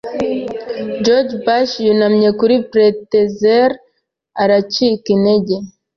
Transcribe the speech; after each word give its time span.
George 1.05 1.33
W. 1.35 1.39
Bush 1.45 1.73
yunamye 1.87 2.29
kuri 2.39 2.55
pretzel 2.71 3.69
aracika 4.43 5.07
intege. 5.15 5.55